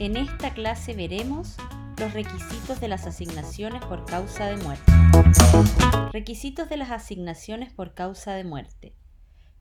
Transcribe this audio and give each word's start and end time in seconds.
En 0.00 0.16
esta 0.16 0.54
clase 0.54 0.94
veremos 0.94 1.58
los 1.98 2.14
requisitos 2.14 2.80
de 2.80 2.88
las 2.88 3.06
asignaciones 3.06 3.84
por 3.84 4.06
causa 4.06 4.46
de 4.46 4.56
muerte. 4.56 4.90
Requisitos 6.10 6.70
de 6.70 6.78
las 6.78 6.90
asignaciones 6.90 7.70
por 7.70 7.92
causa 7.92 8.32
de 8.32 8.44
muerte. 8.44 8.94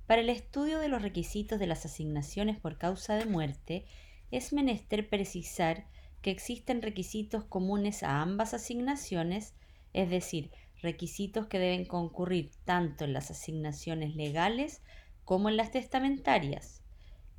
Para 0.07 0.21
el 0.21 0.29
estudio 0.29 0.79
de 0.79 0.87
los 0.87 1.01
requisitos 1.01 1.59
de 1.59 1.67
las 1.67 1.85
asignaciones 1.85 2.57
por 2.57 2.77
causa 2.77 3.15
de 3.15 3.25
muerte, 3.25 3.85
es 4.31 4.53
menester 4.53 5.09
precisar 5.09 5.87
que 6.21 6.31
existen 6.31 6.81
requisitos 6.81 7.43
comunes 7.43 8.01
a 8.01 8.21
ambas 8.21 8.53
asignaciones, 8.53 9.55
es 9.91 10.09
decir, 10.09 10.51
requisitos 10.81 11.47
que 11.47 11.59
deben 11.59 11.83
concurrir 11.83 12.51
tanto 12.63 13.03
en 13.03 13.11
las 13.11 13.29
asignaciones 13.29 14.15
legales 14.15 14.81
como 15.25 15.49
en 15.49 15.57
las 15.57 15.71
testamentarias 15.71 16.78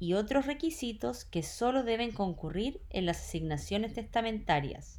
y 0.01 0.15
otros 0.15 0.47
requisitos 0.47 1.25
que 1.27 1.43
solo 1.43 1.85
deben 1.85 2.11
concurrir 2.11 2.81
en 2.89 3.07
las 3.07 3.21
asignaciones 3.21 3.93
testamentarias. 3.93 4.99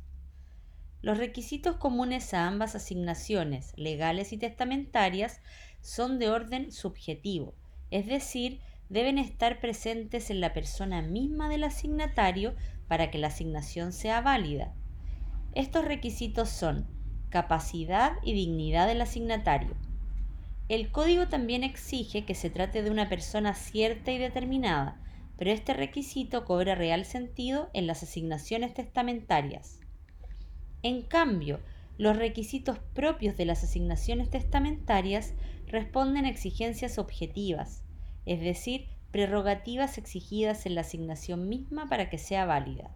Los 1.02 1.18
requisitos 1.18 1.77
comunes 1.77 2.36
a 2.36 2.48
ambas 2.48 2.76
asignaciones, 2.76 3.74
legales 3.76 4.32
y 4.32 4.38
testamentarias, 4.38 5.41
son 5.82 6.20
de 6.20 6.30
orden 6.30 6.72
subjetivo, 6.72 7.55
es 7.90 8.05
decir, 8.05 8.62
deben 8.90 9.18
estar 9.18 9.60
presentes 9.60 10.30
en 10.30 10.40
la 10.40 10.54
persona 10.54 11.02
misma 11.02 11.49
del 11.49 11.63
asignatario 11.63 12.55
para 12.88 13.10
que 13.10 13.18
la 13.18 13.27
asignación 13.27 13.94
sea 13.94 14.22
válida. 14.22 14.76
Estos 15.54 15.84
requisitos 15.84 16.49
son 16.49 16.88
capacidad 17.30 18.13
y 18.22 18.34
dignidad 18.34 18.86
del 18.88 19.02
asignatario, 19.02 19.76
el 20.71 20.89
código 20.89 21.27
también 21.27 21.66
exige 21.66 22.23
que 22.23 22.34
se 22.34 22.49
trate 22.49 22.81
de 22.81 22.91
una 22.91 23.09
persona 23.09 23.55
cierta 23.55 24.13
y 24.13 24.17
determinada, 24.17 25.02
pero 25.38 25.52
este 25.52 25.73
requisito 25.73 26.46
cobra 26.46 26.76
real 26.76 27.04
sentido 27.04 27.70
en 27.73 27.87
las 27.87 28.04
asignaciones 28.04 28.73
testamentarias. 28.73 29.81
En 30.81 31.01
cambio, 31.01 31.59
los 31.98 32.15
requisitos 32.15 32.79
propios 32.93 33.35
de 33.35 33.43
las 33.43 33.65
asignaciones 33.65 34.29
testamentarias 34.29 35.34
responden 35.68 36.23
a 36.23 36.29
exigencias 36.29 36.99
objetivas, 36.99 37.84
es 38.26 38.40
decir, 38.40 38.87
prerrogativas 39.12 39.98
exigidas 39.98 40.65
en 40.65 40.76
la 40.76 40.81
asignación 40.81 41.49
misma 41.49 41.90
para 41.90 42.09
que 42.09 42.18
sea 42.18 42.46
válida. 42.46 42.96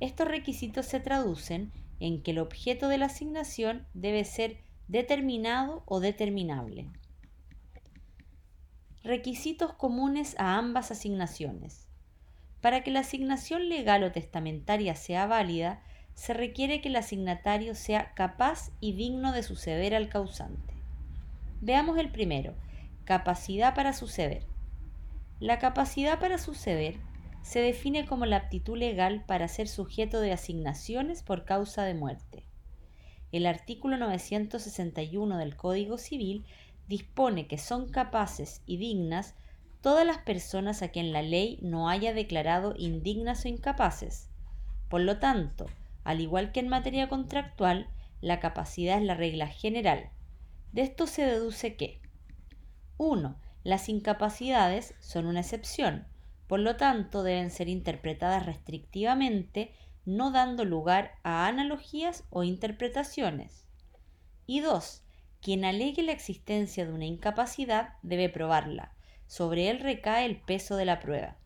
Estos 0.00 0.26
requisitos 0.26 0.86
se 0.86 1.00
traducen 1.00 1.70
en 2.00 2.22
que 2.22 2.30
el 2.30 2.38
objeto 2.38 2.88
de 2.88 2.96
la 2.96 3.06
asignación 3.06 3.86
debe 3.92 4.24
ser 4.24 4.63
determinado 4.88 5.82
o 5.86 5.98
determinable. 5.98 6.90
Requisitos 9.02 9.72
comunes 9.72 10.34
a 10.38 10.58
ambas 10.58 10.90
asignaciones. 10.90 11.88
Para 12.60 12.82
que 12.82 12.90
la 12.90 13.00
asignación 13.00 13.70
legal 13.70 14.04
o 14.04 14.12
testamentaria 14.12 14.94
sea 14.94 15.26
válida, 15.26 15.82
se 16.14 16.34
requiere 16.34 16.80
que 16.80 16.88
el 16.88 16.96
asignatario 16.96 17.74
sea 17.74 18.12
capaz 18.14 18.72
y 18.80 18.92
digno 18.92 19.32
de 19.32 19.42
suceder 19.42 19.94
al 19.94 20.08
causante. 20.08 20.74
Veamos 21.60 21.98
el 21.98 22.10
primero, 22.10 22.54
capacidad 23.04 23.74
para 23.74 23.94
suceder. 23.94 24.46
La 25.40 25.58
capacidad 25.58 26.20
para 26.20 26.36
suceder 26.36 26.98
se 27.42 27.60
define 27.60 28.06
como 28.06 28.26
la 28.26 28.36
aptitud 28.36 28.76
legal 28.76 29.24
para 29.26 29.48
ser 29.48 29.66
sujeto 29.66 30.20
de 30.20 30.32
asignaciones 30.32 31.22
por 31.22 31.44
causa 31.44 31.84
de 31.84 31.94
muerte 31.94 32.46
el 33.36 33.46
artículo 33.46 33.96
961 33.96 35.38
del 35.38 35.56
Código 35.56 35.98
Civil 35.98 36.46
dispone 36.86 37.46
que 37.46 37.58
son 37.58 37.88
capaces 37.88 38.62
y 38.66 38.76
dignas 38.76 39.34
todas 39.80 40.06
las 40.06 40.18
personas 40.18 40.82
a 40.82 40.88
quien 40.88 41.12
la 41.12 41.22
ley 41.22 41.58
no 41.60 41.88
haya 41.88 42.14
declarado 42.14 42.74
indignas 42.78 43.44
o 43.44 43.48
incapaces. 43.48 44.30
Por 44.88 45.00
lo 45.00 45.18
tanto, 45.18 45.66
al 46.04 46.20
igual 46.20 46.52
que 46.52 46.60
en 46.60 46.68
materia 46.68 47.08
contractual, 47.08 47.88
la 48.20 48.40
capacidad 48.40 48.98
es 48.98 49.04
la 49.04 49.14
regla 49.14 49.48
general. 49.48 50.10
De 50.72 50.82
esto 50.82 51.06
se 51.06 51.26
deduce 51.26 51.76
que 51.76 52.00
1. 52.98 53.36
Las 53.64 53.88
incapacidades 53.88 54.94
son 55.00 55.26
una 55.26 55.40
excepción, 55.40 56.06
por 56.46 56.60
lo 56.60 56.76
tanto 56.76 57.22
deben 57.22 57.50
ser 57.50 57.68
interpretadas 57.68 58.46
restrictivamente 58.46 59.72
no 60.06 60.30
dando 60.30 60.64
lugar 60.64 61.12
a 61.22 61.46
analogías 61.46 62.24
o 62.30 62.42
interpretaciones. 62.42 63.66
Y 64.46 64.60
dos, 64.60 65.02
quien 65.40 65.64
alegue 65.64 66.02
la 66.02 66.12
existencia 66.12 66.86
de 66.86 66.92
una 66.92 67.06
incapacidad 67.06 67.94
debe 68.02 68.28
probarla. 68.28 68.92
Sobre 69.26 69.70
él 69.70 69.80
recae 69.80 70.26
el 70.26 70.40
peso 70.40 70.76
de 70.76 70.84
la 70.84 71.00
prueba. 71.00 71.36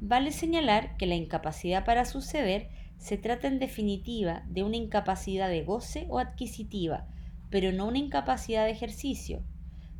Vale 0.00 0.32
señalar 0.32 0.96
que 0.96 1.06
la 1.06 1.14
incapacidad 1.14 1.84
para 1.84 2.04
suceder 2.04 2.68
se 2.98 3.16
trata 3.16 3.48
en 3.48 3.58
definitiva 3.58 4.42
de 4.46 4.62
una 4.62 4.76
incapacidad 4.76 5.48
de 5.48 5.62
goce 5.62 6.06
o 6.08 6.18
adquisitiva, 6.18 7.06
pero 7.50 7.72
no 7.72 7.86
una 7.86 7.98
incapacidad 7.98 8.64
de 8.64 8.72
ejercicio, 8.72 9.42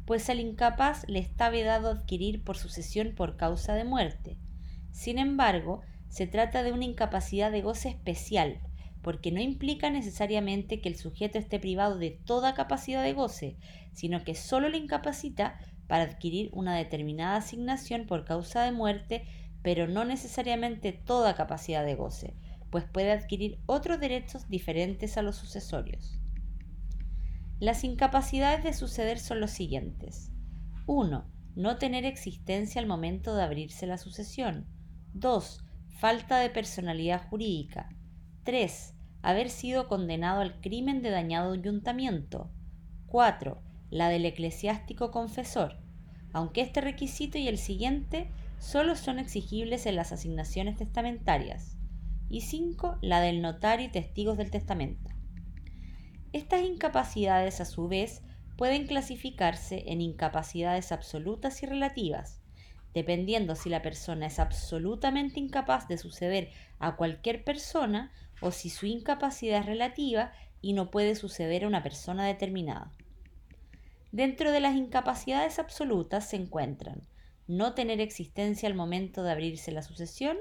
pues 0.07 0.29
al 0.29 0.41
incapaz 0.41 1.09
le 1.09 1.19
está 1.19 1.51
vedado 1.51 1.91
adquirir 1.91 2.43
por 2.43 2.57
sucesión 2.57 3.15
por 3.15 3.37
causa 3.37 3.75
de 3.75 3.85
muerte. 3.85 4.37
Sin 4.91 5.19
embargo, 5.19 5.83
se 6.15 6.29
trata 6.29 6.63
de 6.63 6.71
una 6.71 6.85
incapacidad 6.85 7.51
de 7.51 7.61
goce 7.61 7.89
especial, 7.89 8.61
porque 9.03 9.33
no 9.33 9.41
implica 9.41 9.91
necesariamente 9.91 10.81
que 10.81 10.89
el 10.89 10.95
sujeto 10.95 11.39
esté 11.39 11.59
privado 11.59 11.99
de 11.99 12.13
toda 12.13 12.55
capacidad 12.55 13.03
de 13.03 13.15
goce, 13.15 13.57
sino 13.95 14.23
que 14.23 14.37
solo 14.37 14.69
le 14.69 14.79
incapacita 14.79 15.59
para 15.89 16.05
adquirir 16.05 16.51
una 16.53 16.77
determinada 16.77 17.39
asignación 17.39 18.07
por 18.07 18.25
causa 18.25 18.63
de 18.63 18.71
muerte, 18.71 19.25
pero 19.61 19.89
no 19.89 20.05
necesariamente 20.05 20.93
toda 20.93 21.35
capacidad 21.35 21.85
de 21.85 21.97
goce, 21.97 22.37
pues 22.71 22.85
puede 22.85 23.11
adquirir 23.11 23.59
otros 23.67 23.99
derechos 23.99 24.49
diferentes 24.49 25.19
a 25.19 25.23
los 25.23 25.35
sucesorios. 25.35 26.21
Las 27.59 27.83
incapacidades 27.83 28.63
de 28.63 28.73
suceder 28.73 29.19
son 29.19 29.41
los 29.41 29.51
siguientes. 29.51 30.31
1. 30.87 31.29
No 31.57 31.77
tener 31.79 32.05
existencia 32.05 32.81
al 32.81 32.87
momento 32.87 33.35
de 33.35 33.43
abrirse 33.43 33.89
la 33.89 33.99
sucesión. 33.99 34.69
2 35.15 35.64
falta 36.05 36.39
de 36.39 36.51
personalidad 36.51 37.27
jurídica. 37.31 37.89
3. 38.43 38.93
Haber 39.23 39.49
sido 39.49 39.89
condenado 39.89 40.43
al 40.43 40.61
crimen 40.61 41.01
de 41.01 41.09
dañado 41.09 41.55
ayuntamiento. 41.55 42.51
4. 43.07 43.63
La 43.89 44.11
del 44.11 44.27
eclesiástico 44.27 45.11
confesor, 45.11 45.79
aunque 46.35 46.61
este 46.61 46.83
requisito 46.83 47.39
y 47.39 47.49
el 47.49 47.57
siguiente 47.57 48.29
solo 48.59 48.97
son 48.97 49.19
exigibles 49.19 49.87
en 49.87 49.97
las 49.97 50.13
asignaciones 50.13 50.77
testamentarias. 50.77 51.79
Y 52.29 52.43
5. 52.43 52.99
La 53.01 53.23
del 53.23 53.41
notario 53.41 53.87
y 53.87 53.91
testigos 53.91 54.37
del 54.37 54.51
testamento. 54.51 55.11
Estas 56.35 56.65
incapacidades, 56.65 57.63
a 57.63 57.65
su 57.65 57.89
vez, 57.89 58.21
pueden 58.59 58.87
clasificarse 58.87 59.85
en 59.87 60.03
incapacidades 60.03 60.93
absolutas 60.93 61.63
y 61.63 61.67
relativas, 61.67 62.44
dependiendo 62.95 63.57
si 63.57 63.69
la 63.69 63.83
persona 63.83 64.27
es 64.27 64.39
absolutamente 64.39 65.41
incapaz 65.41 65.89
de 65.89 65.99
suceder 65.99 66.51
a 66.79 66.97
cualquier 66.97 67.45
persona 67.45 68.13
o 68.41 68.51
si 68.51 68.71
su 68.71 68.87
incapacidad 68.87 69.61
es 69.61 69.67
relativa 69.67 70.33
y 70.61 70.73
no 70.73 70.91
puede 70.91 71.15
suceder 71.15 71.65
a 71.65 71.69
una 71.69 71.83
persona 71.83 72.27
determinada. 72.27 72.93
Dentro 74.13 74.53
de 74.53 74.61
las 74.61 74.77
incapacidades 74.77 75.59
absolutas 75.59 76.29
se 76.29 76.37
encuentran 76.37 77.03
no 77.47 77.75
tener 77.75 78.01
existencia 78.01 78.69
al 78.69 78.75
momento 78.75 79.23
de 79.23 79.33
abrirse 79.33 79.73
la 79.73 79.83
sucesión 79.83 80.39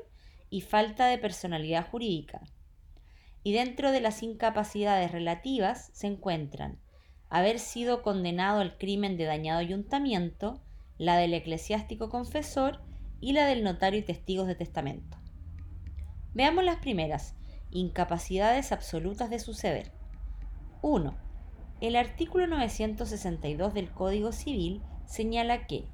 y 0.49 0.61
falta 0.61 1.07
de 1.07 1.17
personalidad 1.17 1.89
jurídica. 1.89 2.41
Y 3.43 3.53
dentro 3.53 3.91
de 3.91 3.99
las 3.99 4.23
incapacidades 4.23 5.11
relativas 5.11 5.89
se 5.93 6.07
encuentran 6.07 6.79
haber 7.29 7.57
sido 7.57 8.03
condenado 8.03 8.61
al 8.61 8.77
crimen 8.77 9.17
de 9.17 9.25
dañado 9.25 9.59
ayuntamiento, 9.59 10.61
la 10.97 11.17
del 11.17 11.33
eclesiástico 11.33 12.09
confesor 12.09 12.81
y 13.19 13.33
la 13.33 13.45
del 13.45 13.63
notario 13.63 13.99
y 13.99 14.03
testigos 14.03 14.47
de 14.47 14.55
testamento. 14.55 15.17
Veamos 16.33 16.63
las 16.63 16.77
primeras, 16.77 17.35
incapacidades 17.71 18.71
absolutas 18.71 19.29
de 19.29 19.39
suceder. 19.39 19.91
1. 20.81 21.15
El 21.81 21.95
artículo 21.95 22.47
962 22.47 23.73
del 23.73 23.91
Código 23.91 24.31
Civil 24.31 24.81
señala 25.05 25.67
que, 25.67 25.85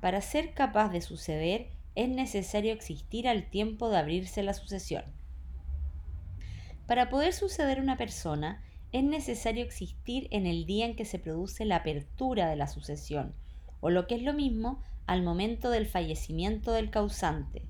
para 0.00 0.20
ser 0.20 0.54
capaz 0.54 0.90
de 0.90 1.00
suceder, 1.00 1.70
es 1.94 2.08
necesario 2.08 2.72
existir 2.72 3.28
al 3.28 3.48
tiempo 3.48 3.88
de 3.88 3.98
abrirse 3.98 4.42
la 4.42 4.54
sucesión. 4.54 5.04
Para 6.86 7.08
poder 7.08 7.32
suceder 7.32 7.80
una 7.80 7.96
persona, 7.96 8.62
es 8.92 9.02
necesario 9.02 9.64
existir 9.64 10.28
en 10.30 10.46
el 10.46 10.66
día 10.66 10.86
en 10.86 10.96
que 10.96 11.04
se 11.04 11.18
produce 11.18 11.64
la 11.64 11.76
apertura 11.76 12.48
de 12.48 12.56
la 12.56 12.66
sucesión, 12.66 13.34
o 13.84 13.90
lo 13.90 14.06
que 14.06 14.14
es 14.14 14.22
lo 14.22 14.32
mismo, 14.32 14.82
al 15.06 15.22
momento 15.22 15.68
del 15.68 15.86
fallecimiento 15.86 16.72
del 16.72 16.88
causante. 16.88 17.68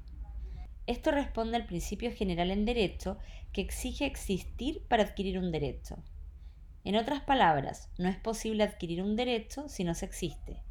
Esto 0.87 1.11
responde 1.11 1.57
al 1.57 1.67
principio 1.67 2.13
general 2.13 2.53
en 2.53 2.65
derecho 2.65 3.19
que 3.53 3.63
exige 3.63 4.07
existir 4.07 4.87
para 4.87 5.03
adquirir 5.03 5.41
un 5.41 5.51
derecho. 5.51 5.97
En 6.85 6.95
otras 6.95 7.23
palabras, 7.23 7.91
no 7.99 8.09
es 8.09 8.17
posible 8.17 8.63
adquirir 8.63 9.03
un 9.03 9.17
derecho 9.17 9.69
si 9.69 9.83
no 9.83 9.93
se 9.95 10.07
existe. 10.07 10.63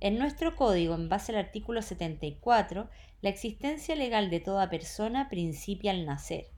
En 0.00 0.18
nuestro 0.18 0.54
código, 0.54 0.94
en 0.94 1.08
base 1.08 1.32
al 1.32 1.38
artículo 1.38 1.80
74, 1.80 2.90
la 3.22 3.30
existencia 3.30 3.96
legal 3.96 4.28
de 4.28 4.40
toda 4.40 4.68
persona 4.68 5.30
principia 5.30 5.92
al 5.92 6.04
nacer, 6.04 6.50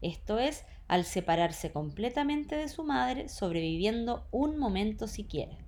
esto 0.00 0.38
es, 0.38 0.64
al 0.88 1.04
separarse 1.04 1.70
completamente 1.70 2.56
de 2.56 2.70
su 2.70 2.82
madre, 2.82 3.28
sobreviviendo 3.28 4.26
un 4.30 4.58
momento 4.58 5.06
siquiera. 5.06 5.61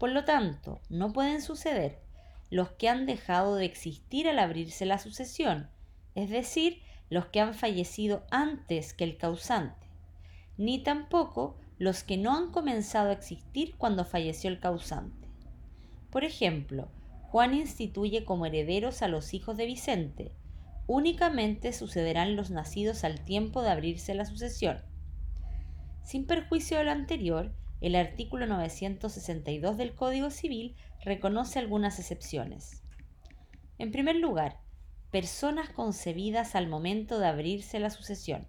Por 0.00 0.12
lo 0.12 0.24
tanto, 0.24 0.80
no 0.88 1.12
pueden 1.12 1.42
suceder 1.42 1.98
los 2.48 2.70
que 2.70 2.88
han 2.88 3.04
dejado 3.04 3.56
de 3.56 3.66
existir 3.66 4.26
al 4.28 4.38
abrirse 4.38 4.86
la 4.86 4.98
sucesión, 4.98 5.68
es 6.14 6.30
decir, 6.30 6.80
los 7.10 7.26
que 7.26 7.40
han 7.40 7.52
fallecido 7.52 8.24
antes 8.30 8.94
que 8.94 9.04
el 9.04 9.18
causante, 9.18 9.86
ni 10.56 10.82
tampoco 10.82 11.58
los 11.76 12.02
que 12.02 12.16
no 12.16 12.34
han 12.34 12.50
comenzado 12.50 13.10
a 13.10 13.12
existir 13.12 13.76
cuando 13.76 14.06
falleció 14.06 14.48
el 14.48 14.58
causante. 14.58 15.28
Por 16.08 16.24
ejemplo, 16.24 16.88
Juan 17.24 17.52
instituye 17.52 18.24
como 18.24 18.46
herederos 18.46 19.02
a 19.02 19.08
los 19.08 19.34
hijos 19.34 19.58
de 19.58 19.66
Vicente. 19.66 20.32
Únicamente 20.86 21.74
sucederán 21.74 22.36
los 22.36 22.50
nacidos 22.50 23.04
al 23.04 23.20
tiempo 23.20 23.60
de 23.60 23.68
abrirse 23.68 24.14
la 24.14 24.24
sucesión. 24.24 24.80
Sin 26.02 26.26
perjuicio 26.26 26.78
de 26.78 26.84
lo 26.84 26.90
anterior, 26.90 27.52
el 27.80 27.96
artículo 27.96 28.46
962 28.46 29.76
del 29.76 29.94
Código 29.94 30.30
Civil 30.30 30.76
reconoce 31.04 31.58
algunas 31.58 31.98
excepciones. 31.98 32.82
En 33.78 33.90
primer 33.92 34.16
lugar, 34.16 34.58
personas 35.10 35.70
concebidas 35.70 36.54
al 36.54 36.68
momento 36.68 37.18
de 37.18 37.26
abrirse 37.26 37.80
la 37.80 37.90
sucesión. 37.90 38.46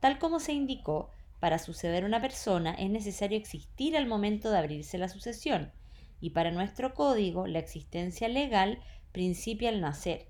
Tal 0.00 0.18
como 0.18 0.40
se 0.40 0.52
indicó, 0.52 1.10
para 1.40 1.58
suceder 1.58 2.04
una 2.04 2.20
persona 2.20 2.74
es 2.74 2.90
necesario 2.90 3.38
existir 3.38 3.96
al 3.96 4.06
momento 4.06 4.50
de 4.50 4.58
abrirse 4.58 4.98
la 4.98 5.08
sucesión, 5.08 5.72
y 6.20 6.30
para 6.30 6.50
nuestro 6.50 6.94
código 6.94 7.46
la 7.46 7.58
existencia 7.58 8.28
legal 8.28 8.80
principia 9.12 9.68
al 9.68 9.80
nacer, 9.80 10.28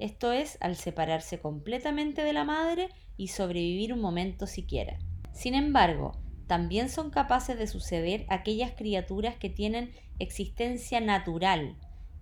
esto 0.00 0.32
es, 0.32 0.56
al 0.62 0.76
separarse 0.76 1.40
completamente 1.40 2.24
de 2.24 2.32
la 2.32 2.44
madre 2.44 2.88
y 3.18 3.28
sobrevivir 3.28 3.92
un 3.92 4.00
momento 4.00 4.46
siquiera. 4.46 4.98
Sin 5.32 5.54
embargo, 5.54 6.12
también 6.50 6.88
son 6.88 7.10
capaces 7.10 7.56
de 7.56 7.68
suceder 7.68 8.26
aquellas 8.28 8.72
criaturas 8.72 9.36
que 9.36 9.48
tienen 9.48 9.92
existencia 10.18 11.00
natural, 11.00 11.76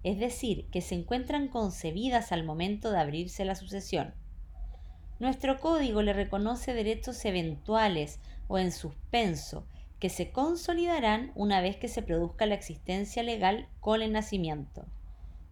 es 0.04 0.18
decir, 0.18 0.66
que 0.70 0.82
se 0.82 0.96
encuentran 0.96 1.48
concebidas 1.48 2.30
al 2.30 2.44
momento 2.44 2.90
de 2.90 2.98
abrirse 2.98 3.46
la 3.46 3.54
sucesión. 3.54 4.12
Nuestro 5.18 5.58
código 5.60 6.02
le 6.02 6.12
reconoce 6.12 6.74
derechos 6.74 7.24
eventuales 7.24 8.20
o 8.48 8.58
en 8.58 8.70
suspenso, 8.70 9.66
que 9.98 10.10
se 10.10 10.30
consolidarán 10.30 11.32
una 11.34 11.62
vez 11.62 11.76
que 11.76 11.88
se 11.88 12.02
produzca 12.02 12.44
la 12.44 12.54
existencia 12.54 13.22
legal 13.22 13.66
con 13.80 14.02
el 14.02 14.12
nacimiento. 14.12 14.84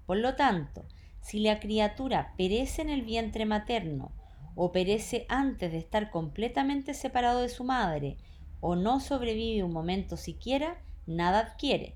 Por 0.04 0.18
lo 0.18 0.36
tanto, 0.36 0.84
si 1.22 1.40
la 1.40 1.60
criatura 1.60 2.34
perece 2.36 2.82
en 2.82 2.90
el 2.90 3.00
vientre 3.00 3.46
materno 3.46 4.12
o 4.54 4.70
perece 4.70 5.24
antes 5.30 5.72
de 5.72 5.78
estar 5.78 6.10
completamente 6.10 6.92
separado 6.92 7.40
de 7.40 7.48
su 7.48 7.64
madre 7.64 8.18
o 8.60 8.76
no 8.76 9.00
sobrevive 9.00 9.62
un 9.62 9.72
momento 9.72 10.16
siquiera, 10.16 10.80
nada 11.06 11.40
adquiere. 11.40 11.94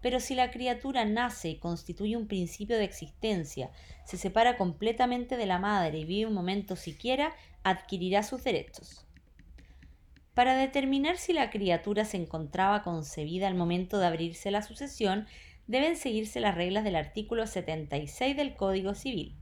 Pero 0.00 0.20
si 0.20 0.34
la 0.34 0.50
criatura 0.50 1.04
nace 1.04 1.50
y 1.50 1.58
constituye 1.58 2.16
un 2.16 2.28
principio 2.28 2.76
de 2.76 2.84
existencia, 2.84 3.70
se 4.04 4.16
separa 4.16 4.56
completamente 4.56 5.36
de 5.36 5.46
la 5.46 5.58
madre 5.58 5.98
y 5.98 6.04
vive 6.04 6.26
un 6.26 6.34
momento 6.34 6.76
siquiera, 6.76 7.32
adquirirá 7.64 8.22
sus 8.22 8.44
derechos. 8.44 9.04
Para 10.34 10.56
determinar 10.56 11.16
si 11.16 11.32
la 11.32 11.50
criatura 11.50 12.04
se 12.04 12.16
encontraba 12.16 12.84
concebida 12.84 13.48
al 13.48 13.56
momento 13.56 13.98
de 13.98 14.06
abrirse 14.06 14.52
la 14.52 14.62
sucesión, 14.62 15.26
deben 15.66 15.96
seguirse 15.96 16.38
las 16.38 16.54
reglas 16.54 16.84
del 16.84 16.94
artículo 16.94 17.46
76 17.46 18.36
del 18.36 18.54
Código 18.54 18.94
Civil. 18.94 19.34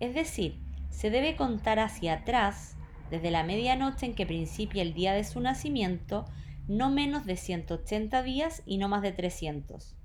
Es 0.00 0.14
decir, 0.14 0.58
se 0.88 1.10
debe 1.10 1.36
contar 1.36 1.78
hacia 1.78 2.14
atrás, 2.14 2.76
desde 3.10 3.30
la 3.30 3.42
medianoche 3.42 4.06
en 4.06 4.14
que 4.14 4.26
principia 4.26 4.82
el 4.82 4.94
día 4.94 5.12
de 5.12 5.24
su 5.24 5.40
nacimiento, 5.40 6.26
no 6.68 6.90
menos 6.90 7.26
de 7.26 7.36
180 7.36 8.22
días 8.22 8.62
y 8.66 8.78
no 8.78 8.88
más 8.88 9.02
de 9.02 9.12
300. 9.12 9.96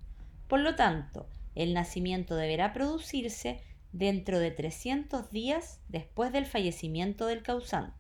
Por 0.48 0.60
lo 0.60 0.76
tanto, 0.76 1.28
el 1.54 1.74
nacimiento 1.74 2.36
deberá 2.36 2.74
producirse 2.74 3.62
dentro 3.92 4.40
de 4.40 4.52
300 4.52 5.32
días 5.32 5.80
después 5.88 6.32
del 6.32 6.46
fallecimiento 6.46 7.28
del 7.28 7.44
causante. 7.44 7.96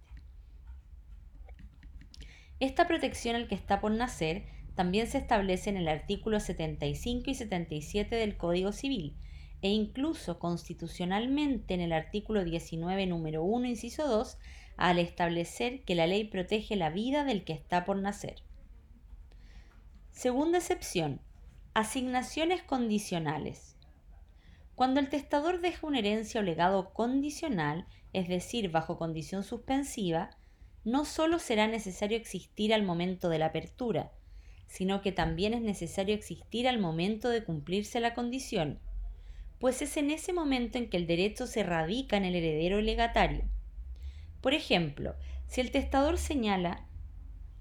Esta 2.60 2.88
protección 2.88 3.36
al 3.36 3.48
que 3.48 3.56
está 3.56 3.80
por 3.80 3.92
nacer 3.92 4.46
también 4.76 5.08
se 5.08 5.18
establece 5.18 5.70
en 5.70 5.78
el 5.78 5.88
artículo 5.88 6.40
75 6.40 7.30
y 7.30 7.34
77 7.34 8.16
del 8.16 8.38
Código 8.38 8.72
Civil 8.72 9.16
e 9.62 9.70
incluso 9.70 10.38
constitucionalmente 10.38 11.74
en 11.74 11.82
el 11.82 11.94
artículo 11.94 12.44
19 12.44 13.08
número 13.08 13.44
1 13.44 13.68
inciso 13.68 14.08
2 14.08 14.38
al 14.78 15.00
establecer 15.00 15.84
que 15.84 15.96
la 15.96 16.08
ley 16.08 16.26
protege 16.26 16.76
la 16.76 16.90
vida 16.90 17.24
del 17.24 17.44
que 17.44 17.54
está 17.54 17.86
por 17.86 17.98
nacer. 17.98 18.44
Segunda 20.12 20.58
excepción. 20.60 21.22
Asignaciones 21.74 22.64
condicionales. 22.64 23.76
Cuando 24.76 25.00
el 25.00 25.10
testador 25.10 25.62
deja 25.62 25.88
una 25.88 26.00
herencia 26.00 26.42
o 26.42 26.44
legado 26.44 26.94
condicional, 26.94 27.86
es 28.14 28.28
decir, 28.28 28.72
bajo 28.72 28.98
condición 28.98 29.44
suspensiva, 29.44 30.30
no 30.84 31.06
solo 31.06 31.40
será 31.40 31.68
necesario 31.68 32.18
existir 32.18 32.74
al 32.74 32.84
momento 32.84 33.30
de 33.30 33.40
la 33.40 33.48
apertura, 33.48 34.12
sino 34.68 35.02
que 35.02 35.12
también 35.12 35.54
es 35.54 35.62
necesario 35.62 36.16
existir 36.16 36.68
al 36.68 36.80
momento 36.80 37.30
de 37.30 37.44
cumplirse 37.44 38.00
la 38.00 38.14
condición, 38.14 38.80
pues 39.60 39.82
es 39.82 39.98
en 39.98 40.12
ese 40.12 40.34
momento 40.34 40.78
en 40.78 40.90
que 40.90 40.98
el 40.98 41.08
derecho 41.08 41.48
se 41.48 41.64
radica 41.64 42.18
en 42.18 42.26
el 42.26 42.36
heredero 42.36 42.82
legatario. 42.82 43.50
Por 44.46 44.54
ejemplo, 44.54 45.16
si 45.48 45.60
el 45.60 45.72
testador 45.72 46.20
señala 46.20 46.86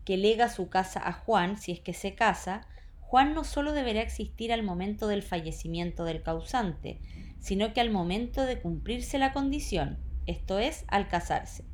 que 0.04 0.18
lega 0.18 0.50
su 0.50 0.68
casa 0.68 1.00
a 1.02 1.14
Juan 1.14 1.56
si 1.56 1.72
es 1.72 1.80
que 1.80 1.94
se 1.94 2.14
casa, 2.14 2.66
Juan 3.00 3.32
no 3.32 3.44
solo 3.44 3.72
deberá 3.72 4.02
existir 4.02 4.52
al 4.52 4.62
momento 4.62 5.08
del 5.08 5.22
fallecimiento 5.22 6.04
del 6.04 6.22
causante, 6.22 7.00
sino 7.40 7.72
que 7.72 7.80
al 7.80 7.90
momento 7.90 8.44
de 8.44 8.60
cumplirse 8.60 9.16
la 9.16 9.32
condición, 9.32 9.98
esto 10.26 10.58
es, 10.58 10.84
al 10.88 11.08
casarse. 11.08 11.64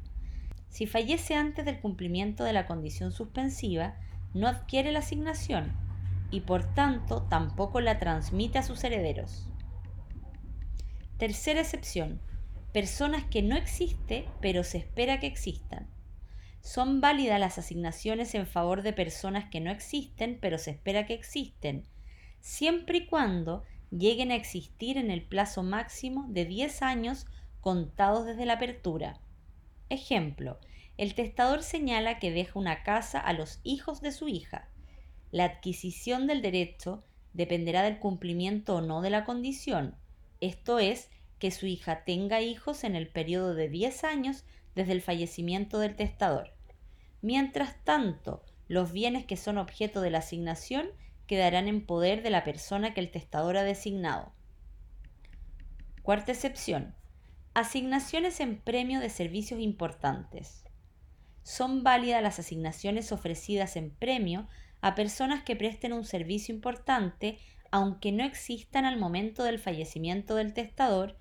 Si 0.68 0.86
fallece 0.86 1.34
antes 1.34 1.64
del 1.64 1.80
cumplimiento 1.80 2.44
de 2.44 2.52
la 2.52 2.68
condición 2.68 3.10
suspensiva, 3.10 3.96
no 4.32 4.46
adquiere 4.46 4.92
la 4.92 5.00
asignación 5.00 5.72
y 6.30 6.42
por 6.42 6.72
tanto 6.72 7.22
tampoco 7.22 7.80
la 7.80 7.98
transmite 7.98 8.58
a 8.58 8.62
sus 8.62 8.84
herederos. 8.84 9.50
Tercera 11.18 11.62
excepción. 11.62 12.20
Personas 12.72 13.24
que 13.24 13.42
no 13.42 13.56
existe 13.56 14.28
pero 14.40 14.62
se 14.62 14.78
espera 14.78 15.18
que 15.18 15.26
existan. 15.26 15.88
Son 16.60 17.00
válidas 17.00 17.40
las 17.40 17.58
asignaciones 17.58 18.34
en 18.34 18.46
favor 18.46 18.82
de 18.82 18.92
personas 18.92 19.50
que 19.50 19.60
no 19.60 19.72
existen 19.72 20.38
pero 20.40 20.56
se 20.56 20.70
espera 20.70 21.04
que 21.04 21.14
existen, 21.14 21.88
siempre 22.38 22.98
y 22.98 23.06
cuando 23.06 23.64
lleguen 23.90 24.30
a 24.30 24.36
existir 24.36 24.98
en 24.98 25.10
el 25.10 25.22
plazo 25.22 25.64
máximo 25.64 26.26
de 26.28 26.44
10 26.44 26.82
años 26.82 27.26
contados 27.60 28.24
desde 28.24 28.46
la 28.46 28.54
apertura. 28.54 29.20
Ejemplo, 29.88 30.60
el 30.96 31.14
testador 31.14 31.64
señala 31.64 32.20
que 32.20 32.30
deja 32.30 32.56
una 32.58 32.84
casa 32.84 33.18
a 33.18 33.32
los 33.32 33.58
hijos 33.64 34.00
de 34.00 34.12
su 34.12 34.28
hija. 34.28 34.68
La 35.32 35.44
adquisición 35.44 36.28
del 36.28 36.40
derecho 36.40 37.02
dependerá 37.32 37.82
del 37.82 37.98
cumplimiento 37.98 38.76
o 38.76 38.80
no 38.80 39.00
de 39.00 39.10
la 39.10 39.24
condición, 39.24 39.96
esto 40.40 40.78
es, 40.78 41.10
que 41.40 41.50
su 41.50 41.66
hija 41.66 42.04
tenga 42.04 42.40
hijos 42.40 42.84
en 42.84 42.94
el 42.94 43.08
periodo 43.08 43.54
de 43.54 43.68
10 43.68 44.04
años 44.04 44.44
desde 44.76 44.92
el 44.92 45.02
fallecimiento 45.02 45.80
del 45.80 45.96
testador. 45.96 46.54
Mientras 47.22 47.82
tanto, 47.82 48.44
los 48.68 48.92
bienes 48.92 49.24
que 49.24 49.36
son 49.36 49.58
objeto 49.58 50.00
de 50.00 50.10
la 50.10 50.18
asignación 50.18 50.90
quedarán 51.26 51.66
en 51.66 51.84
poder 51.84 52.22
de 52.22 52.30
la 52.30 52.44
persona 52.44 52.94
que 52.94 53.00
el 53.00 53.10
testador 53.10 53.56
ha 53.56 53.64
designado. 53.64 54.32
Cuarta 56.02 56.30
excepción. 56.30 56.94
Asignaciones 57.54 58.38
en 58.38 58.60
premio 58.60 59.00
de 59.00 59.10
servicios 59.10 59.60
importantes. 59.60 60.64
Son 61.42 61.82
válidas 61.82 62.22
las 62.22 62.38
asignaciones 62.38 63.10
ofrecidas 63.12 63.76
en 63.76 63.90
premio 63.90 64.46
a 64.82 64.94
personas 64.94 65.42
que 65.42 65.56
presten 65.56 65.92
un 65.92 66.04
servicio 66.04 66.54
importante 66.54 67.38
aunque 67.70 68.12
no 68.12 68.24
existan 68.24 68.84
al 68.84 68.98
momento 68.98 69.44
del 69.44 69.58
fallecimiento 69.58 70.34
del 70.34 70.52
testador, 70.52 71.16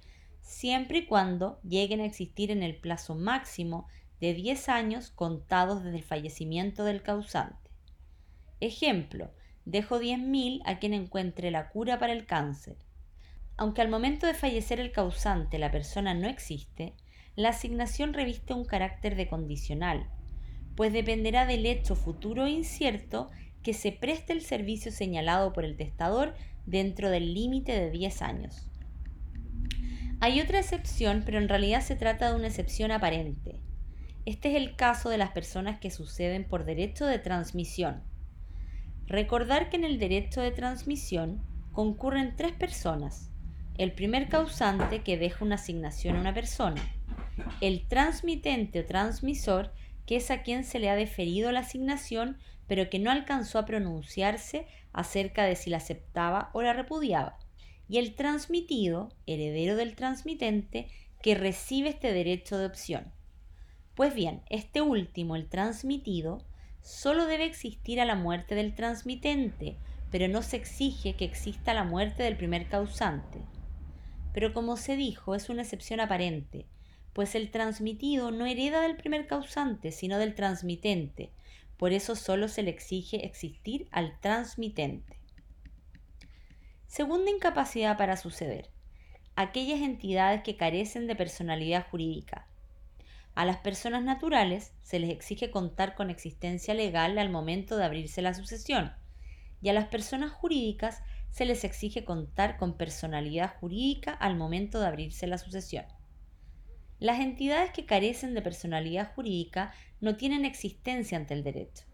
siempre 0.49 0.97
y 0.97 1.05
cuando 1.05 1.61
lleguen 1.61 2.01
a 2.01 2.05
existir 2.05 2.49
en 2.49 2.63
el 2.63 2.75
plazo 2.75 3.13
máximo 3.13 3.87
de 4.19 4.33
10 4.33 4.67
años 4.69 5.11
contados 5.11 5.83
desde 5.83 5.97
el 5.97 6.03
fallecimiento 6.03 6.83
del 6.85 7.03
causante. 7.03 7.69
Ejemplo, 8.59 9.31
dejo 9.65 9.99
10.000 9.99 10.63
a 10.65 10.79
quien 10.79 10.95
encuentre 10.95 11.51
la 11.51 11.69
cura 11.69 11.99
para 11.99 12.13
el 12.13 12.25
cáncer. 12.25 12.77
Aunque 13.57 13.81
al 13.81 13.89
momento 13.89 14.25
de 14.25 14.33
fallecer 14.33 14.79
el 14.79 14.91
causante 14.91 15.59
la 15.59 15.69
persona 15.69 16.15
no 16.15 16.27
existe, 16.27 16.95
la 17.35 17.49
asignación 17.49 18.13
reviste 18.13 18.55
un 18.55 18.65
carácter 18.65 19.15
de 19.15 19.27
condicional, 19.27 20.09
pues 20.75 20.91
dependerá 20.91 21.45
del 21.45 21.67
hecho 21.67 21.95
futuro 21.95 22.47
e 22.47 22.51
incierto 22.51 23.29
que 23.61 23.73
se 23.73 23.91
preste 23.91 24.33
el 24.33 24.41
servicio 24.41 24.91
señalado 24.91 25.53
por 25.53 25.63
el 25.63 25.77
testador 25.77 26.33
dentro 26.65 27.11
del 27.11 27.35
límite 27.35 27.73
de 27.73 27.91
10 27.91 28.21
años. 28.23 28.68
Hay 30.21 30.41
otra 30.41 30.59
excepción, 30.59 31.23
pero 31.25 31.37
en 31.37 31.47
realidad 31.47 31.81
se 31.81 31.95
trata 31.95 32.29
de 32.29 32.35
una 32.35 32.47
excepción 32.47 32.91
aparente. 32.91 33.61
Este 34.25 34.49
es 34.49 34.55
el 34.57 34.75
caso 34.75 35.09
de 35.09 35.17
las 35.17 35.31
personas 35.31 35.79
que 35.79 35.91
suceden 35.91 36.45
por 36.45 36.65
derecho 36.65 37.05
de 37.05 37.19
transmisión. 37.19 38.03
Recordar 39.07 39.69
que 39.69 39.77
en 39.77 39.85
el 39.85 39.97
derecho 39.97 40.41
de 40.41 40.51
transmisión 40.51 41.41
concurren 41.71 42.35
tres 42.35 42.51
personas. 42.51 43.31
El 43.77 43.93
primer 43.93 44.27
causante 44.27 45.03
que 45.03 45.17
deja 45.17 45.45
una 45.45 45.55
asignación 45.55 46.17
a 46.17 46.19
una 46.19 46.33
persona. 46.33 46.81
El 47.61 47.87
transmitente 47.87 48.81
o 48.81 48.85
transmisor 48.85 49.73
que 50.05 50.17
es 50.17 50.31
a 50.31 50.41
quien 50.43 50.65
se 50.65 50.79
le 50.79 50.89
ha 50.89 50.95
deferido 50.95 51.51
la 51.53 51.61
asignación 51.61 52.37
pero 52.67 52.89
que 52.89 52.99
no 52.99 53.09
alcanzó 53.09 53.57
a 53.57 53.65
pronunciarse 53.65 54.67
acerca 54.93 55.45
de 55.45 55.55
si 55.55 55.69
la 55.69 55.77
aceptaba 55.77 56.51
o 56.53 56.61
la 56.61 56.73
repudiaba. 56.73 57.39
Y 57.89 57.97
el 57.97 58.15
transmitido, 58.15 59.09
heredero 59.25 59.75
del 59.75 59.95
transmitente, 59.95 60.87
que 61.21 61.35
recibe 61.35 61.89
este 61.89 62.13
derecho 62.13 62.57
de 62.57 62.67
opción. 62.67 63.11
Pues 63.95 64.13
bien, 64.13 64.41
este 64.49 64.81
último, 64.81 65.35
el 65.35 65.49
transmitido, 65.49 66.45
solo 66.81 67.25
debe 67.25 67.43
existir 67.43 67.99
a 67.99 68.05
la 68.05 68.15
muerte 68.15 68.55
del 68.55 68.73
transmitente, 68.73 69.75
pero 70.11 70.27
no 70.27 70.41
se 70.41 70.55
exige 70.55 71.15
que 71.15 71.25
exista 71.25 71.73
la 71.73 71.83
muerte 71.83 72.23
del 72.23 72.37
primer 72.37 72.69
causante. 72.69 73.39
Pero 74.33 74.53
como 74.53 74.77
se 74.77 74.95
dijo, 74.95 75.35
es 75.35 75.49
una 75.49 75.63
excepción 75.63 75.99
aparente, 75.99 76.67
pues 77.11 77.35
el 77.35 77.51
transmitido 77.51 78.31
no 78.31 78.45
hereda 78.45 78.81
del 78.81 78.95
primer 78.95 79.27
causante, 79.27 79.91
sino 79.91 80.19
del 80.19 80.35
transmitente, 80.35 81.31
por 81.77 81.93
eso 81.93 82.15
solo 82.15 82.47
se 82.47 82.63
le 82.63 82.71
exige 82.71 83.25
existir 83.25 83.87
al 83.91 84.19
transmitente. 84.19 85.18
Segunda 86.89 87.29
incapacidad 87.29 87.97
para 87.97 88.17
suceder. 88.17 88.71
Aquellas 89.35 89.81
entidades 89.81 90.41
que 90.41 90.57
carecen 90.57 91.05
de 91.05 91.15
personalidad 91.15 91.85
jurídica, 91.87 92.47
a 93.35 93.45
las 93.45 93.57
personas 93.57 94.03
naturales 94.03 94.73
se 94.81 94.97
les 94.97 95.11
exige 95.11 95.51
contar 95.51 95.93
con 95.93 96.09
existencia 96.09 96.73
legal 96.73 97.19
al 97.19 97.29
momento 97.29 97.77
de 97.77 97.85
abrirse 97.85 98.23
la 98.23 98.33
sucesión 98.33 98.91
y 99.61 99.69
a 99.69 99.73
las 99.73 99.85
personas 99.85 100.31
jurídicas 100.31 101.03
se 101.29 101.45
les 101.45 101.63
exige 101.63 102.05
contar 102.05 102.57
con 102.57 102.75
personalidad 102.75 103.55
jurídica 103.59 104.11
al 104.11 104.35
momento 104.35 104.79
de 104.79 104.87
abrirse 104.87 105.27
la 105.27 105.37
sucesión. 105.37 105.85
Las 106.97 107.19
entidades 107.19 107.69
que 107.69 107.85
carecen 107.85 108.33
de 108.33 108.41
personalidad 108.41 109.13
jurídica 109.13 109.73
no 110.01 110.17
tienen 110.17 110.43
existencia 110.43 111.19
ante 111.19 111.35
el 111.35 111.43
derecho. 111.43 111.85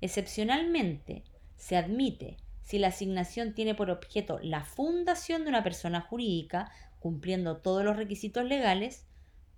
Excepcionalmente, 0.00 1.24
se 1.56 1.76
admite 1.76 2.36
si 2.62 2.78
la 2.78 2.88
asignación 2.88 3.54
tiene 3.54 3.74
por 3.74 3.90
objeto 3.90 4.38
la 4.42 4.64
fundación 4.64 5.42
de 5.44 5.50
una 5.50 5.62
persona 5.62 6.00
jurídica, 6.00 6.70
cumpliendo 6.98 7.58
todos 7.58 7.84
los 7.84 7.96
requisitos 7.96 8.44
legales, 8.44 9.06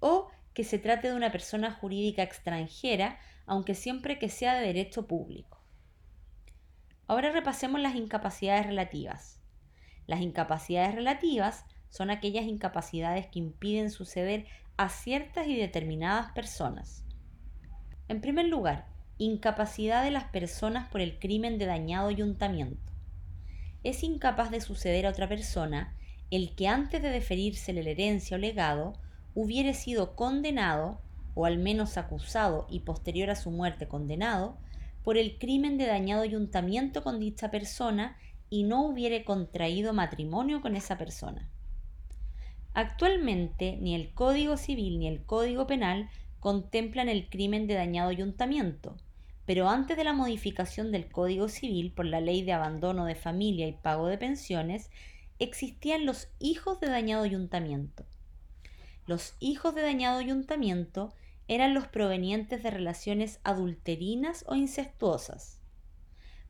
o 0.00 0.28
que 0.54 0.64
se 0.64 0.78
trate 0.78 1.08
de 1.08 1.14
una 1.14 1.32
persona 1.32 1.72
jurídica 1.72 2.22
extranjera, 2.22 3.18
aunque 3.46 3.74
siempre 3.74 4.18
que 4.18 4.28
sea 4.28 4.54
de 4.54 4.66
derecho 4.66 5.06
público. 5.06 5.62
Ahora 7.06 7.32
repasemos 7.32 7.80
las 7.80 7.94
incapacidades 7.94 8.66
relativas. 8.66 9.40
Las 10.06 10.20
incapacidades 10.20 10.94
relativas 10.94 11.64
son 11.88 12.10
aquellas 12.10 12.44
incapacidades 12.44 13.26
que 13.26 13.38
impiden 13.38 13.90
suceder 13.90 14.46
a 14.76 14.88
ciertas 14.88 15.46
y 15.46 15.56
determinadas 15.56 16.32
personas. 16.32 17.04
En 18.08 18.20
primer 18.20 18.46
lugar, 18.46 18.86
incapacidad 19.18 20.02
de 20.02 20.10
las 20.10 20.24
personas 20.24 20.88
por 20.88 21.00
el 21.00 21.18
crimen 21.18 21.58
de 21.58 21.66
dañado 21.66 22.08
ayuntamiento. 22.08 22.91
Es 23.84 24.02
incapaz 24.02 24.50
de 24.50 24.60
suceder 24.60 25.06
a 25.06 25.10
otra 25.10 25.28
persona 25.28 25.96
el 26.30 26.54
que 26.54 26.68
antes 26.68 27.02
de 27.02 27.10
deferirse 27.10 27.72
la 27.72 27.80
herencia 27.80 28.36
o 28.36 28.40
legado 28.40 28.94
hubiere 29.34 29.74
sido 29.74 30.14
condenado, 30.14 31.00
o 31.34 31.46
al 31.46 31.58
menos 31.58 31.96
acusado 31.96 32.66
y 32.70 32.80
posterior 32.80 33.30
a 33.30 33.36
su 33.36 33.50
muerte 33.50 33.88
condenado, 33.88 34.56
por 35.02 35.16
el 35.18 35.38
crimen 35.38 35.78
de 35.78 35.86
dañado 35.86 36.22
ayuntamiento 36.22 37.02
con 37.02 37.18
dicha 37.18 37.50
persona 37.50 38.16
y 38.48 38.62
no 38.62 38.84
hubiere 38.84 39.24
contraído 39.24 39.92
matrimonio 39.92 40.60
con 40.60 40.76
esa 40.76 40.96
persona. 40.96 41.48
Actualmente 42.74 43.76
ni 43.80 43.94
el 43.94 44.14
Código 44.14 44.56
Civil 44.56 44.98
ni 44.98 45.08
el 45.08 45.24
Código 45.24 45.66
Penal 45.66 46.08
contemplan 46.40 47.08
el 47.08 47.28
crimen 47.28 47.66
de 47.66 47.74
dañado 47.74 48.10
ayuntamiento, 48.10 48.96
pero 49.46 49.68
antes 49.68 49.96
de 49.96 50.04
la 50.04 50.12
modificación 50.12 50.92
del 50.92 51.10
Código 51.10 51.48
Civil 51.48 51.92
por 51.92 52.06
la 52.06 52.20
Ley 52.20 52.42
de 52.42 52.52
Abandono 52.52 53.04
de 53.04 53.14
Familia 53.14 53.66
y 53.66 53.72
Pago 53.72 54.06
de 54.06 54.18
Pensiones, 54.18 54.90
existían 55.38 56.06
los 56.06 56.28
hijos 56.38 56.80
de 56.80 56.88
dañado 56.88 57.24
ayuntamiento, 57.24 58.04
los 59.06 59.34
hijos 59.40 59.74
de 59.74 59.82
dañado 59.82 60.18
ayuntamiento 60.18 61.12
eran 61.48 61.74
los 61.74 61.88
provenientes 61.88 62.62
de 62.62 62.70
relaciones 62.70 63.40
adulterinas 63.42 64.44
o 64.46 64.54
incestuosas. 64.54 65.60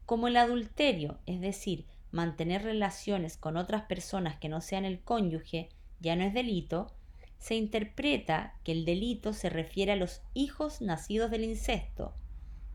Como 0.05 0.29
el 0.29 0.37
adulterio, 0.37 1.19
es 1.25 1.41
decir, 1.41 1.87
mantener 2.11 2.63
relaciones 2.63 3.39
con 3.39 3.57
otras 3.57 3.85
personas 3.85 4.37
que 4.37 4.51
no 4.51 4.61
sean 4.61 4.85
el 4.85 5.01
cónyuge, 5.01 5.71
ya 6.01 6.15
no 6.15 6.25
es 6.25 6.35
delito, 6.35 6.93
se 7.39 7.55
interpreta 7.55 8.55
que 8.65 8.73
el 8.73 8.85
delito 8.85 9.33
se 9.33 9.49
refiere 9.49 9.93
a 9.93 9.97
los 9.97 10.21
hijos 10.35 10.83
nacidos 10.83 11.31
del 11.31 11.45
incesto, 11.45 12.15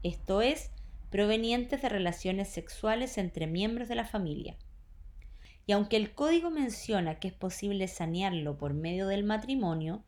esto 0.07 0.41
es, 0.41 0.71
provenientes 1.09 1.81
de 1.81 1.89
relaciones 1.89 2.49
sexuales 2.49 3.17
entre 3.17 3.47
miembros 3.47 3.87
de 3.87 3.95
la 3.95 4.05
familia. 4.05 4.57
Y 5.65 5.73
aunque 5.73 5.97
el 5.97 6.13
código 6.13 6.49
menciona 6.49 7.19
que 7.19 7.27
es 7.27 7.33
posible 7.33 7.87
sanearlo 7.87 8.57
por 8.57 8.73
medio 8.73 9.07
del 9.07 9.23
matrimonio, 9.23 10.03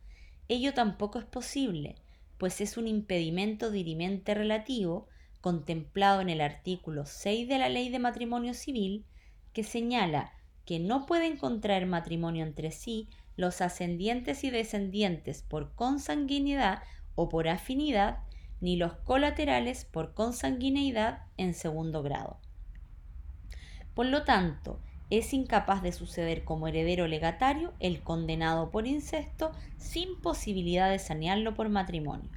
ello 0.47 0.73
tampoco 0.73 1.19
es 1.19 1.25
posible, 1.25 1.95
pues 2.37 2.61
es 2.61 2.77
un 2.77 2.87
impedimento 2.87 3.69
dirimente 3.69 4.33
relativo 4.33 5.07
contemplado 5.41 6.21
en 6.21 6.29
el 6.29 6.41
artículo 6.41 7.05
6 7.05 7.47
de 7.47 7.59
la 7.59 7.69
Ley 7.69 7.89
de 7.89 7.99
Matrimonio 7.99 8.53
Civil, 8.53 9.05
que 9.53 9.63
señala 9.63 10.33
que 10.65 10.79
no 10.79 11.05
pueden 11.05 11.37
contraer 11.37 11.85
matrimonio 11.85 12.45
entre 12.45 12.71
sí 12.71 13.09
los 13.35 13.61
ascendientes 13.61 14.43
y 14.43 14.49
descendientes 14.49 15.41
por 15.41 15.73
consanguinidad 15.73 16.83
o 17.15 17.29
por 17.29 17.47
afinidad, 17.47 18.19
ni 18.61 18.75
los 18.75 18.93
colaterales 18.93 19.85
por 19.85 20.13
consanguineidad 20.13 21.23
en 21.37 21.53
segundo 21.53 22.03
grado. 22.03 22.39
Por 23.93 24.05
lo 24.05 24.23
tanto, 24.23 24.79
es 25.09 25.33
incapaz 25.33 25.81
de 25.81 25.91
suceder 25.91 26.43
como 26.43 26.67
heredero 26.67 27.07
legatario 27.07 27.73
el 27.79 28.01
condenado 28.01 28.69
por 28.69 28.85
incesto 28.85 29.51
sin 29.77 30.21
posibilidad 30.21 30.89
de 30.89 30.99
sanearlo 30.99 31.55
por 31.55 31.69
matrimonio. 31.69 32.29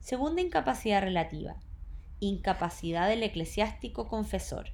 Segunda 0.00 0.42
incapacidad 0.42 1.02
relativa. 1.02 1.56
Incapacidad 2.18 3.08
del 3.08 3.22
eclesiástico 3.22 4.08
confesor. 4.08 4.72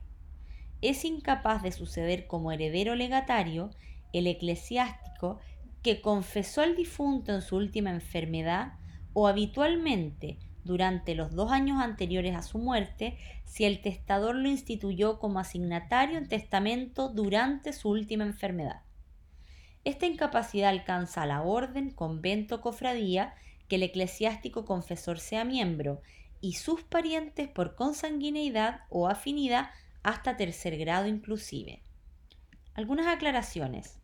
Es 0.81 1.05
incapaz 1.05 1.63
de 1.63 1.73
suceder 1.73 2.27
como 2.27 2.53
heredero 2.53 2.95
legatario 2.95 3.71
el 4.13 4.27
eclesiástico 4.27 5.41
que 5.83 6.01
confesó 6.01 6.63
al 6.63 6.77
difunto 6.77 7.35
en 7.35 7.43
su 7.43 7.57
última 7.57 7.91
enfermedad 7.91 8.75
o 9.15 9.27
habitualmente 9.27 10.39
durante 10.65 11.15
los 11.15 11.35
dos 11.35 11.51
años 11.51 11.81
anteriores 11.81 12.35
a 12.37 12.43
su 12.43 12.59
muerte 12.59 13.17
si 13.45 13.65
el 13.65 13.81
testador 13.81 14.35
lo 14.35 14.49
instituyó 14.49 15.19
como 15.19 15.39
asignatario 15.39 16.19
en 16.19 16.29
testamento 16.29 17.09
durante 17.09 17.73
su 17.73 17.91
última 17.91 18.25
enfermedad. 18.25 18.83
Esta 19.85 20.07
incapacidad 20.07 20.71
alcanza 20.71 21.27
la 21.27 21.43
orden, 21.43 21.91
convento 21.91 22.61
cofradía 22.61 23.35
que 23.69 23.77
el 23.77 23.83
eclesiástico 23.83 24.65
confesor 24.65 25.19
sea 25.19 25.45
miembro 25.45 26.01
y 26.41 26.55
sus 26.55 26.83
parientes 26.83 27.49
por 27.49 27.75
consanguineidad 27.75 28.81
o 28.89 29.09
afinidad 29.09 29.71
hasta 30.03 30.37
tercer 30.37 30.77
grado 30.79 31.07
inclusive. 31.07 31.83
Algunas 32.75 33.07
aclaraciones. 33.07 34.01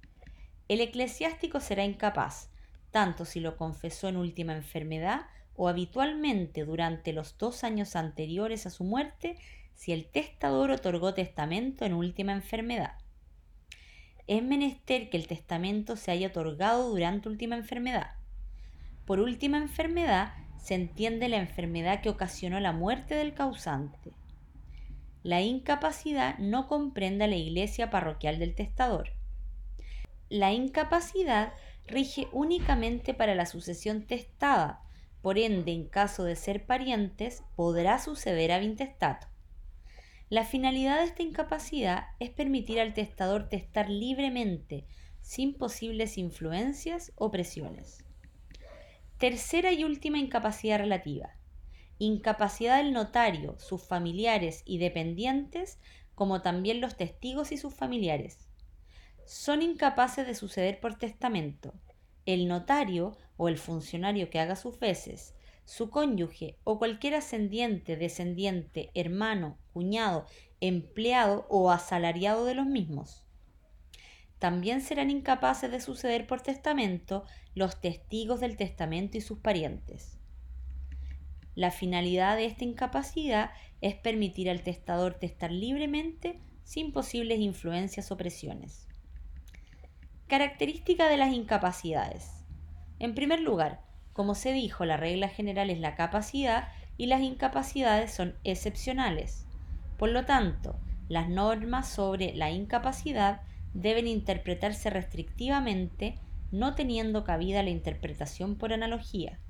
El 0.69 0.81
eclesiástico 0.81 1.61
será 1.61 1.85
incapaz, 1.85 2.50
tanto 2.91 3.25
si 3.25 3.41
lo 3.41 3.57
confesó 3.57 4.09
en 4.09 4.17
última 4.17 4.55
enfermedad 4.55 5.27
o 5.55 5.69
habitualmente 5.69 6.65
durante 6.65 7.13
los 7.13 7.37
dos 7.39 7.65
años 7.65 7.97
anteriores 7.97 8.67
a 8.67 8.71
su 8.71 8.85
muerte 8.85 9.37
si 9.75 9.93
el 9.93 10.07
testador 10.07 10.71
otorgó 10.71 11.15
testamento 11.15 11.85
en 11.85 11.95
última 11.95 12.33
enfermedad. 12.33 12.99
Es 14.27 14.43
menester 14.43 15.11
que 15.11 15.17
el 15.17 15.27
testamento 15.27 15.97
se 15.97 16.11
haya 16.11 16.29
otorgado 16.29 16.91
durante 16.91 17.29
última 17.29 17.57
enfermedad. 17.57 18.13
Por 19.05 19.21
última 19.21 19.59
enfermedad 19.59 20.35
se 20.59 20.75
entiende 20.75 21.29
la 21.29 21.39
enfermedad 21.39 22.01
que 22.01 22.11
ocasionó 22.11 22.61
la 22.61 22.73
muerte 22.73 23.15
del 23.15 23.35
causante. 23.35 24.13
La 25.23 25.41
incapacidad 25.41 26.39
no 26.39 26.69
comprende 26.69 27.25
a 27.25 27.29
la 27.29 27.37
iglesia 27.37 27.91
parroquial 27.91 28.39
del 28.39 28.55
testador. 28.55 29.11
La 30.29 30.53
incapacidad 30.53 31.53
rige 31.91 32.29
únicamente 32.33 33.15
para 33.15 33.35
la 33.35 33.47
sucesión 33.47 34.07
testada, 34.07 34.83
por 35.23 35.39
ende, 35.39 35.73
en 35.73 35.87
caso 35.87 36.25
de 36.25 36.37
ser 36.37 36.65
parientes, 36.65 37.43
podrá 37.57 37.99
suceder 37.99 38.53
a 38.53 38.63
intestato. 38.63 39.27
La 40.31 40.45
finalidad 40.45 40.99
de 40.99 41.07
esta 41.07 41.23
incapacidad 41.23 42.05
es 42.21 42.31
permitir 42.31 42.81
al 42.81 42.95
testador 42.95 43.49
testar 43.49 43.91
libremente, 43.91 44.87
sin 45.21 45.55
posibles 45.55 46.17
influencias 46.19 47.13
o 47.17 47.31
presiones. 47.31 48.05
Tercera 49.19 49.73
y 49.73 49.85
última 49.85 50.19
incapacidad 50.19 50.79
relativa. 50.79 51.37
Incapacidad 51.99 52.79
del 52.79 52.93
notario, 52.93 53.59
sus 53.59 53.83
familiares 53.83 54.63
y 54.65 54.79
dependientes, 54.79 55.79
como 56.15 56.41
también 56.41 56.81
los 56.81 56.97
testigos 56.97 57.53
y 57.53 57.59
sus 57.59 57.75
familiares. 57.75 58.50
Son 59.27 59.63
incapaces 59.63 60.27
de 60.27 60.35
suceder 60.35 60.81
por 60.81 60.99
testamento. 60.99 61.75
El 62.27 62.49
notario 62.49 63.17
o 63.37 63.49
el 63.49 63.59
funcionario 63.59 64.31
que 64.31 64.41
haga 64.41 64.57
sus 64.57 64.79
veces, 64.79 65.35
su 65.65 65.89
cónyuge 65.89 66.59
o 66.65 66.79
cualquier 66.79 67.15
ascendiente, 67.15 67.97
descendiente, 67.97 68.91
hermano, 68.95 69.57
cuñado, 69.73 70.27
empleado 70.61 71.47
o 71.49 71.71
asalariado 71.71 72.45
de 72.45 72.55
los 72.55 72.67
mismos. 72.67 73.25
También 74.39 74.81
serán 74.81 75.11
incapaces 75.11 75.71
de 75.71 75.81
suceder 75.81 76.27
por 76.27 76.41
testamento 76.41 77.25
los 77.55 77.81
testigos 77.81 78.41
del 78.41 78.57
testamento 78.57 79.19
y 79.19 79.21
sus 79.21 79.39
parientes. 79.39 80.19
La 81.55 81.71
finalidad 81.71 82.37
de 82.37 82.47
esta 82.47 82.65
incapacidad 82.65 83.51
es 83.81 83.95
permitir 83.95 84.49
al 84.51 84.63
testador 84.63 85.15
testar 85.15 85.53
libremente 85.53 86.41
sin 86.65 86.93
posibles 86.93 87.39
influencias 87.41 88.11
o 88.11 88.17
presiones. 88.17 88.90
Característica 90.31 91.09
de 91.09 91.17
las 91.17 91.33
incapacidades. 91.33 92.45
En 93.01 93.17
primer 93.17 93.41
lugar, 93.41 93.81
como 94.13 94.37
se 94.37 94.53
dijo, 94.53 94.85
la 94.85 94.97
regla 94.97 95.29
general 95.29 95.71
es 95.71 95.81
la 95.81 95.97
capacidad 95.97 96.69
y 96.97 97.07
las 97.07 97.21
incapacidades 97.21 98.13
son 98.13 98.37
excepcionales. 98.45 99.45
Por 99.99 100.11
lo 100.11 100.27
tanto, 100.27 100.79
las 101.09 101.29
normas 101.29 101.89
sobre 101.89 102.33
la 102.37 102.49
incapacidad 102.53 103.41
deben 103.75 104.07
interpretarse 104.07 104.89
restrictivamente, 104.89 106.21
no 106.53 106.77
teniendo 106.77 107.25
cabida 107.25 107.65
la 107.65 107.71
interpretación 107.71 108.55
por 108.55 108.73
analogía. 108.73 109.41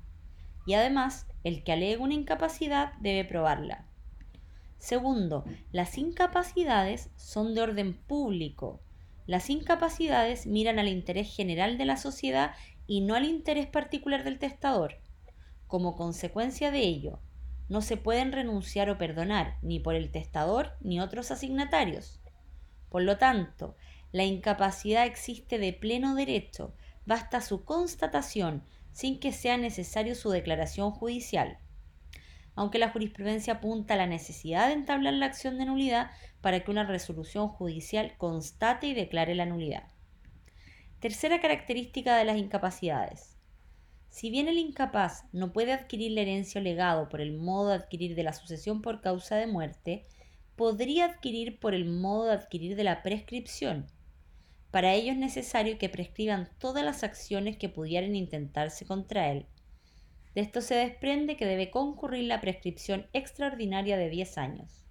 Y 0.65 0.73
además, 0.73 1.27
el 1.43 1.63
que 1.63 1.73
alega 1.73 2.01
una 2.01 2.15
incapacidad 2.15 2.93
debe 3.01 3.23
probarla. 3.23 3.85
Segundo, 4.79 5.45
las 5.71 5.99
incapacidades 5.99 7.11
son 7.17 7.53
de 7.53 7.61
orden 7.61 7.93
público. 7.93 8.81
Las 9.27 9.49
incapacidades 9.49 10.47
miran 10.47 10.79
al 10.79 10.87
interés 10.87 11.33
general 11.33 11.77
de 11.77 11.85
la 11.85 11.97
sociedad 11.97 12.51
y 12.87 13.01
no 13.01 13.15
al 13.15 13.25
interés 13.25 13.67
particular 13.67 14.23
del 14.23 14.39
testador. 14.39 14.99
Como 15.67 15.95
consecuencia 15.95 16.71
de 16.71 16.79
ello, 16.79 17.19
no 17.69 17.81
se 17.81 17.95
pueden 17.95 18.33
renunciar 18.33 18.89
o 18.89 18.97
perdonar 18.97 19.57
ni 19.61 19.79
por 19.79 19.95
el 19.95 20.11
testador 20.11 20.73
ni 20.81 20.99
otros 20.99 21.31
asignatarios. 21.31 22.19
Por 22.89 23.03
lo 23.03 23.17
tanto, 23.17 23.77
la 24.11 24.25
incapacidad 24.25 25.05
existe 25.05 25.57
de 25.57 25.71
pleno 25.71 26.15
derecho, 26.15 26.73
basta 27.05 27.39
su 27.39 27.63
constatación 27.63 28.63
sin 28.91 29.19
que 29.19 29.31
sea 29.31 29.57
necesario 29.57 30.15
su 30.15 30.29
declaración 30.29 30.91
judicial. 30.91 31.59
Aunque 32.55 32.79
la 32.79 32.89
jurisprudencia 32.89 33.53
apunta 33.53 33.93
a 33.93 33.97
la 33.97 34.07
necesidad 34.07 34.67
de 34.67 34.73
entablar 34.73 35.13
la 35.13 35.27
acción 35.27 35.57
de 35.57 35.65
nulidad 35.65 36.11
para 36.41 36.63
que 36.63 36.71
una 36.71 36.83
resolución 36.83 37.47
judicial 37.47 38.15
constate 38.17 38.87
y 38.87 38.93
declare 38.93 39.35
la 39.35 39.45
nulidad. 39.45 39.87
Tercera 40.99 41.39
característica 41.39 42.17
de 42.17 42.25
las 42.25 42.37
incapacidades. 42.37 43.37
Si 44.09 44.29
bien 44.29 44.47
el 44.47 44.57
incapaz 44.57 45.23
no 45.31 45.53
puede 45.53 45.71
adquirir 45.71 46.11
la 46.11 46.21
herencia 46.21 46.59
o 46.59 46.63
legado 46.63 47.09
por 47.09 47.21
el 47.21 47.37
modo 47.37 47.69
de 47.69 47.75
adquirir 47.75 48.15
de 48.15 48.23
la 48.23 48.33
sucesión 48.33 48.81
por 48.81 49.01
causa 49.01 49.37
de 49.37 49.47
muerte, 49.47 50.05
podría 50.55 51.05
adquirir 51.05 51.59
por 51.59 51.73
el 51.73 51.85
modo 51.85 52.25
de 52.25 52.33
adquirir 52.33 52.75
de 52.75 52.83
la 52.83 53.01
prescripción, 53.03 53.87
para 54.71 54.93
ello 54.93 55.11
es 55.11 55.17
necesario 55.17 55.77
que 55.77 55.89
prescriban 55.89 56.49
todas 56.57 56.85
las 56.85 57.03
acciones 57.03 57.57
que 57.57 57.67
pudieran 57.67 58.15
intentarse 58.15 58.85
contra 58.85 59.29
él. 59.29 59.45
De 60.35 60.41
esto 60.41 60.61
se 60.61 60.75
desprende 60.75 61.35
que 61.35 61.45
debe 61.45 61.71
concurrir 61.71 62.25
la 62.25 62.39
prescripción 62.39 63.07
extraordinaria 63.13 63.97
de 63.97 64.09
10 64.09 64.37
años. 64.37 64.85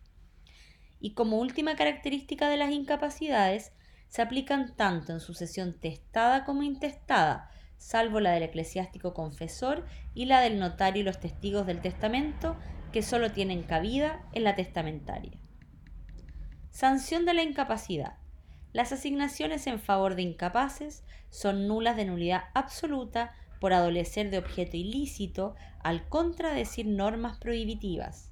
Y 1.00 1.14
como 1.14 1.38
última 1.38 1.76
característica 1.76 2.48
de 2.48 2.58
las 2.58 2.70
incapacidades, 2.70 3.72
se 4.08 4.22
aplican 4.22 4.74
tanto 4.76 5.12
en 5.12 5.20
sucesión 5.20 5.78
testada 5.78 6.44
como 6.44 6.62
intestada, 6.62 7.48
salvo 7.76 8.20
la 8.20 8.32
del 8.32 8.42
eclesiástico 8.42 9.14
confesor 9.14 9.86
y 10.14 10.26
la 10.26 10.40
del 10.40 10.58
notario 10.58 11.00
y 11.00 11.04
los 11.04 11.20
testigos 11.20 11.66
del 11.66 11.80
testamento, 11.80 12.56
que 12.92 13.02
solo 13.02 13.32
tienen 13.32 13.62
cabida 13.62 14.26
en 14.32 14.44
la 14.44 14.56
testamentaria. 14.56 15.38
Sanción 16.70 17.24
de 17.24 17.34
la 17.34 17.42
incapacidad. 17.42 18.18
Las 18.72 18.92
asignaciones 18.92 19.66
en 19.66 19.80
favor 19.80 20.16
de 20.16 20.22
incapaces 20.22 21.04
son 21.30 21.66
nulas 21.66 21.96
de 21.96 22.04
nulidad 22.04 22.44
absoluta 22.54 23.32
por 23.60 23.72
adolecer 23.72 24.30
de 24.30 24.38
objeto 24.38 24.76
ilícito 24.76 25.54
al 25.82 26.08
contradecir 26.08 26.86
normas 26.86 27.38
prohibitivas, 27.38 28.30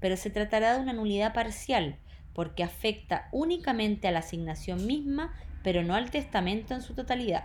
pero 0.00 0.16
se 0.16 0.30
tratará 0.30 0.74
de 0.74 0.80
una 0.80 0.92
nulidad 0.92 1.32
parcial 1.34 1.98
porque 2.34 2.64
afecta 2.64 3.28
únicamente 3.32 4.08
a 4.08 4.12
la 4.12 4.20
asignación 4.20 4.86
misma, 4.86 5.34
pero 5.62 5.82
no 5.82 5.94
al 5.94 6.10
testamento 6.10 6.74
en 6.74 6.82
su 6.82 6.94
totalidad. 6.94 7.44